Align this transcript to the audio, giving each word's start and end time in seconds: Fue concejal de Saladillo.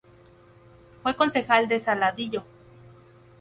Fue 1.03 1.15
concejal 1.15 1.67
de 1.67 1.79
Saladillo. 1.79 2.43